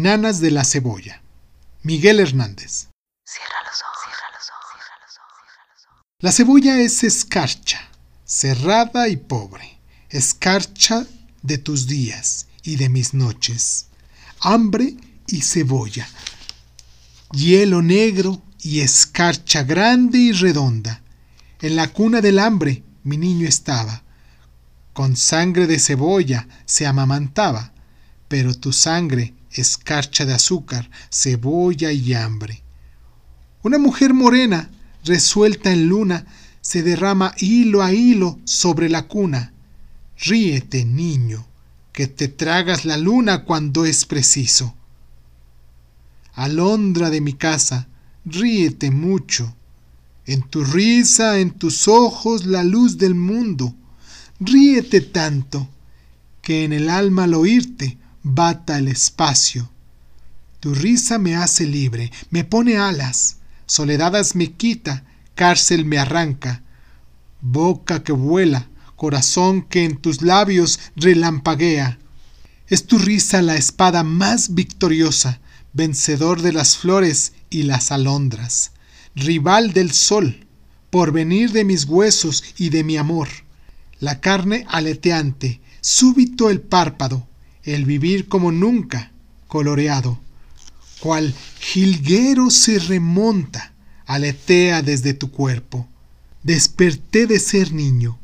Nanas 0.00 0.40
de 0.40 0.50
la 0.50 0.64
cebolla. 0.64 1.20
Miguel 1.82 2.20
Hernández. 2.20 2.88
Cierra 3.22 3.60
los 3.68 3.82
ojos, 3.82 3.98
cierra 4.02 4.28
los 4.32 4.48
ojos, 4.48 4.70
cierra 4.72 4.96
los 5.04 5.16
ojos, 5.18 5.44
cierra 5.44 5.66
los 5.74 5.84
ojos. 5.84 6.02
La 6.20 6.32
cebolla 6.32 6.80
es 6.80 7.04
escarcha, 7.04 7.86
cerrada 8.24 9.08
y 9.08 9.18
pobre, 9.18 9.78
escarcha 10.08 11.06
de 11.42 11.58
tus 11.58 11.86
días 11.86 12.46
y 12.62 12.76
de 12.76 12.88
mis 12.88 13.12
noches, 13.12 13.88
hambre 14.40 14.96
y 15.26 15.42
cebolla, 15.42 16.08
hielo 17.32 17.82
negro 17.82 18.40
y 18.62 18.80
escarcha 18.80 19.64
grande 19.64 20.16
y 20.16 20.32
redonda. 20.32 21.02
En 21.60 21.76
la 21.76 21.88
cuna 21.88 22.22
del 22.22 22.38
hambre 22.38 22.84
mi 23.02 23.18
niño 23.18 23.46
estaba, 23.46 24.02
con 24.94 25.18
sangre 25.18 25.66
de 25.66 25.78
cebolla 25.78 26.48
se 26.64 26.86
amamantaba, 26.86 27.74
pero 28.28 28.54
tu 28.54 28.72
sangre 28.72 29.34
escarcha 29.52 30.24
de 30.24 30.34
azúcar, 30.34 30.90
cebolla 31.10 31.92
y 31.92 32.14
hambre. 32.14 32.62
Una 33.62 33.78
mujer 33.78 34.14
morena, 34.14 34.70
resuelta 35.04 35.72
en 35.72 35.88
luna, 35.88 36.26
se 36.60 36.82
derrama 36.82 37.34
hilo 37.38 37.82
a 37.82 37.92
hilo 37.92 38.38
sobre 38.44 38.88
la 38.88 39.06
cuna. 39.06 39.52
Ríete, 40.18 40.84
niño, 40.84 41.46
que 41.92 42.06
te 42.06 42.28
tragas 42.28 42.84
la 42.84 42.96
luna 42.96 43.44
cuando 43.44 43.84
es 43.84 44.04
preciso. 44.04 44.74
Alondra 46.34 47.10
de 47.10 47.20
mi 47.20 47.32
casa, 47.32 47.88
ríete 48.24 48.90
mucho. 48.90 49.54
En 50.26 50.42
tu 50.42 50.64
risa, 50.64 51.38
en 51.38 51.50
tus 51.50 51.88
ojos, 51.88 52.46
la 52.46 52.62
luz 52.62 52.98
del 52.98 53.14
mundo. 53.14 53.74
Ríete 54.38 55.00
tanto, 55.00 55.68
que 56.40 56.64
en 56.64 56.72
el 56.72 56.88
alma 56.88 57.24
al 57.24 57.34
oírte 57.34 57.98
bata 58.22 58.78
el 58.78 58.88
espacio. 58.88 59.70
Tu 60.60 60.74
risa 60.74 61.18
me 61.18 61.36
hace 61.36 61.66
libre, 61.66 62.12
me 62.30 62.44
pone 62.44 62.76
alas, 62.76 63.38
soledadas 63.66 64.36
me 64.36 64.52
quita, 64.52 65.04
cárcel 65.34 65.84
me 65.86 65.98
arranca. 65.98 66.62
Boca 67.40 68.02
que 68.02 68.12
vuela, 68.12 68.68
corazón 68.96 69.62
que 69.62 69.84
en 69.84 69.96
tus 69.96 70.20
labios 70.20 70.78
relampaguea. 70.96 71.98
Es 72.68 72.86
tu 72.86 72.98
risa 72.98 73.40
la 73.40 73.56
espada 73.56 74.04
más 74.04 74.54
victoriosa, 74.54 75.40
vencedor 75.72 76.42
de 76.42 76.52
las 76.52 76.76
flores 76.76 77.32
y 77.48 77.62
las 77.62 77.90
alondras, 77.90 78.72
rival 79.14 79.72
del 79.72 79.92
sol, 79.92 80.46
porvenir 80.90 81.52
de 81.52 81.64
mis 81.64 81.84
huesos 81.84 82.44
y 82.58 82.68
de 82.68 82.84
mi 82.84 82.96
amor, 82.96 83.28
la 83.98 84.20
carne 84.20 84.66
aleteante, 84.68 85.60
súbito 85.80 86.50
el 86.50 86.60
párpado, 86.60 87.26
el 87.64 87.84
vivir 87.84 88.28
como 88.28 88.52
nunca, 88.52 89.12
coloreado, 89.48 90.20
cual 91.00 91.34
jilguero 91.58 92.50
se 92.50 92.78
remonta, 92.78 93.72
aletea 94.06 94.82
desde 94.82 95.14
tu 95.14 95.30
cuerpo. 95.30 95.88
Desperté 96.42 97.26
de 97.26 97.38
ser 97.38 97.72
niño, 97.72 98.18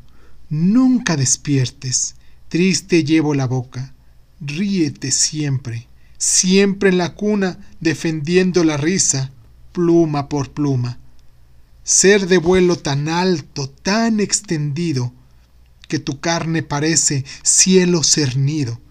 nunca 0.49 1.15
despiertes, 1.15 2.15
triste 2.49 3.03
llevo 3.03 3.33
la 3.33 3.45
boca, 3.45 3.93
ríete 4.39 5.11
siempre, 5.11 5.87
siempre 6.17 6.89
en 6.89 6.97
la 6.97 7.13
cuna 7.13 7.59
defendiendo 7.79 8.63
la 8.63 8.77
risa, 8.77 9.31
pluma 9.71 10.29
por 10.29 10.51
pluma. 10.51 10.97
Ser 11.83 12.27
de 12.27 12.37
vuelo 12.37 12.77
tan 12.77 13.07
alto, 13.07 13.69
tan 13.69 14.19
extendido, 14.19 15.13
que 15.87 15.99
tu 15.99 16.19
carne 16.19 16.63
parece 16.63 17.23
cielo 17.43 18.03
cernido. 18.03 18.81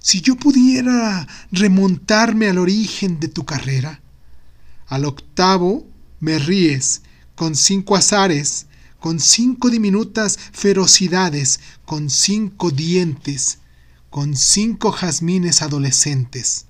Si 0.00 0.20
yo 0.20 0.36
pudiera 0.36 1.26
remontarme 1.50 2.48
al 2.48 2.58
origen 2.58 3.20
de 3.20 3.28
tu 3.28 3.44
carrera, 3.44 4.00
al 4.86 5.04
octavo 5.04 5.86
me 6.20 6.38
ríes 6.38 7.02
con 7.34 7.54
cinco 7.54 7.96
azares, 7.96 8.66
con 8.98 9.20
cinco 9.20 9.70
diminutas 9.70 10.38
ferocidades, 10.52 11.60
con 11.84 12.10
cinco 12.10 12.70
dientes, 12.70 13.58
con 14.10 14.36
cinco 14.36 14.90
jazmines 14.90 15.62
adolescentes. 15.62 16.66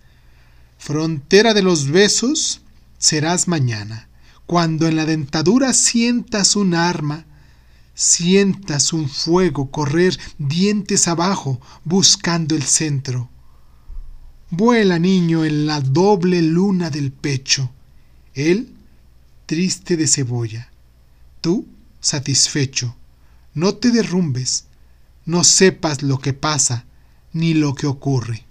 Frontera 0.79 1.55
de 1.55 1.63
los 1.63 1.89
besos 1.89 2.61
serás 2.99 3.49
mañana, 3.49 4.09
cuando 4.47 4.87
en 4.87 4.97
la 4.97 5.07
dentadura 5.07 5.73
sientas 5.73 6.57
un 6.57 6.75
arma, 6.75 7.25
sientas 7.99 8.93
un 8.93 9.09
fuego 9.09 9.73
correr 9.73 10.17
dientes 10.39 11.09
abajo 11.09 11.61
buscando 11.83 12.55
el 12.55 12.63
centro. 12.63 13.29
Vuela, 14.51 15.01
niño, 15.01 15.45
en 15.45 15.67
la 15.67 15.81
doble 15.81 16.41
luna 16.41 16.91
del 16.91 17.11
pecho, 17.11 17.73
él 18.35 18.73
triste 19.47 19.97
de 19.97 20.07
cebolla, 20.07 20.71
tú 21.41 21.67
satisfecho. 21.99 22.95
No 23.53 23.75
te 23.75 23.91
derrumbes, 23.91 24.67
no 25.27 25.43
sepas 25.43 26.03
lo 26.05 26.21
que 26.21 26.33
pasa 26.33 26.85
ni 27.33 27.53
lo 27.53 27.75
que 27.75 27.89
ocurre. 27.89 28.45